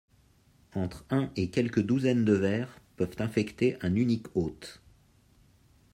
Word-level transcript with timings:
Entre 0.73 1.05
un 1.11 1.29
et 1.35 1.51
quelques 1.51 1.83
douzaines 1.85 2.25
de 2.25 2.33
vers 2.33 2.81
peuvent 2.95 3.17
infecter 3.19 3.77
un 3.83 3.93
unique 3.93 4.35
hôte. 4.35 4.81